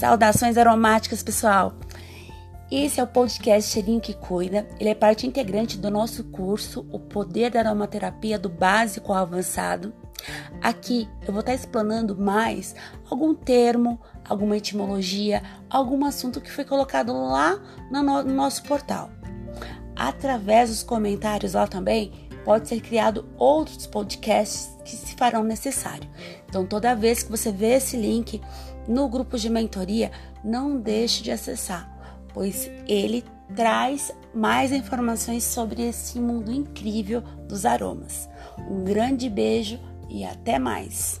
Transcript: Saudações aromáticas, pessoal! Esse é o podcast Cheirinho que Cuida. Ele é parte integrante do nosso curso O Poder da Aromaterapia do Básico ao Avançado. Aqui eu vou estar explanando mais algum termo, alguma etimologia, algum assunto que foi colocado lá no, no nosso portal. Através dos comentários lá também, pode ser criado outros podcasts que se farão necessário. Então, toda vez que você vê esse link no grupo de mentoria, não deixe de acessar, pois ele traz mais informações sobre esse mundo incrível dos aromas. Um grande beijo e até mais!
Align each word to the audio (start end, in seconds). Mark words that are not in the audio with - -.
Saudações 0.00 0.56
aromáticas, 0.56 1.22
pessoal! 1.22 1.74
Esse 2.70 3.00
é 3.00 3.02
o 3.02 3.06
podcast 3.06 3.70
Cheirinho 3.70 4.00
que 4.00 4.14
Cuida. 4.14 4.66
Ele 4.80 4.88
é 4.88 4.94
parte 4.94 5.26
integrante 5.26 5.76
do 5.76 5.90
nosso 5.90 6.24
curso 6.24 6.86
O 6.90 6.98
Poder 6.98 7.50
da 7.50 7.60
Aromaterapia 7.60 8.38
do 8.38 8.48
Básico 8.48 9.12
ao 9.12 9.18
Avançado. 9.18 9.92
Aqui 10.62 11.06
eu 11.28 11.34
vou 11.34 11.40
estar 11.40 11.52
explanando 11.52 12.16
mais 12.16 12.74
algum 13.10 13.34
termo, 13.34 14.00
alguma 14.26 14.56
etimologia, 14.56 15.42
algum 15.68 16.02
assunto 16.06 16.40
que 16.40 16.50
foi 16.50 16.64
colocado 16.64 17.12
lá 17.12 17.60
no, 17.90 18.02
no 18.02 18.32
nosso 18.32 18.62
portal. 18.62 19.10
Através 19.94 20.70
dos 20.70 20.82
comentários 20.82 21.52
lá 21.52 21.66
também, 21.66 22.10
pode 22.44 22.68
ser 22.68 22.80
criado 22.80 23.28
outros 23.36 23.86
podcasts 23.86 24.70
que 24.84 24.96
se 24.96 25.14
farão 25.14 25.42
necessário. 25.42 26.08
Então, 26.48 26.66
toda 26.66 26.94
vez 26.94 27.22
que 27.22 27.30
você 27.30 27.52
vê 27.52 27.74
esse 27.74 27.96
link 27.96 28.40
no 28.88 29.08
grupo 29.08 29.38
de 29.38 29.50
mentoria, 29.50 30.10
não 30.42 30.78
deixe 30.78 31.22
de 31.22 31.30
acessar, 31.30 31.90
pois 32.32 32.70
ele 32.88 33.24
traz 33.54 34.12
mais 34.34 34.72
informações 34.72 35.44
sobre 35.44 35.82
esse 35.88 36.20
mundo 36.20 36.52
incrível 36.52 37.22
dos 37.48 37.64
aromas. 37.64 38.28
Um 38.70 38.84
grande 38.84 39.28
beijo 39.28 39.78
e 40.08 40.24
até 40.24 40.58
mais! 40.58 41.20